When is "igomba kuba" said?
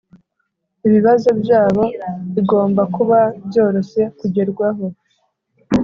2.39-3.19